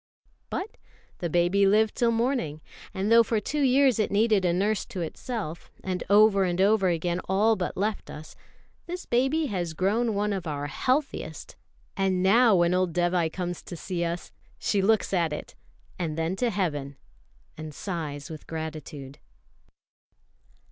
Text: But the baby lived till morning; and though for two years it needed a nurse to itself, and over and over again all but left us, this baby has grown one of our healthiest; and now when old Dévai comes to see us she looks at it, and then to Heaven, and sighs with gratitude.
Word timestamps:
But 0.49 0.77
the 1.19 1.29
baby 1.29 1.67
lived 1.67 1.93
till 1.93 2.09
morning; 2.09 2.63
and 2.91 3.11
though 3.11 3.21
for 3.21 3.39
two 3.39 3.61
years 3.61 3.99
it 3.99 4.09
needed 4.09 4.45
a 4.45 4.51
nurse 4.51 4.83
to 4.87 5.01
itself, 5.01 5.69
and 5.83 6.03
over 6.09 6.43
and 6.43 6.59
over 6.59 6.87
again 6.87 7.19
all 7.29 7.55
but 7.55 7.77
left 7.77 8.09
us, 8.09 8.35
this 8.87 9.05
baby 9.05 9.45
has 9.45 9.75
grown 9.75 10.15
one 10.15 10.33
of 10.33 10.47
our 10.47 10.65
healthiest; 10.65 11.55
and 11.95 12.23
now 12.23 12.55
when 12.55 12.73
old 12.73 12.93
Dévai 12.93 13.31
comes 13.31 13.61
to 13.61 13.77
see 13.77 14.03
us 14.03 14.31
she 14.57 14.81
looks 14.81 15.13
at 15.13 15.31
it, 15.31 15.53
and 15.99 16.17
then 16.17 16.35
to 16.37 16.49
Heaven, 16.49 16.95
and 17.55 17.71
sighs 17.71 18.31
with 18.31 18.47
gratitude. 18.47 19.19